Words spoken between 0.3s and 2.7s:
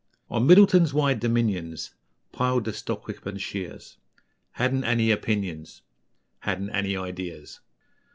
On Middleton's wide dominions Plied